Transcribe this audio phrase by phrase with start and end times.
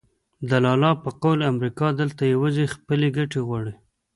[0.49, 3.73] د لالا په قول امریکا دلته یوازې خپلې ګټې غواړي.